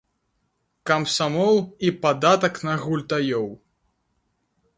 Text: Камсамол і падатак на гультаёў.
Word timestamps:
Камсамол 0.89 1.55
і 1.89 1.93
падатак 2.07 2.55
на 2.69 2.75
гультаёў. 2.87 3.47